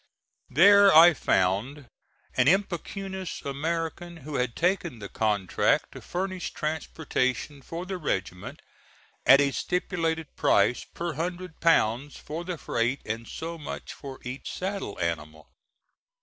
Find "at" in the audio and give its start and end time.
9.27-9.39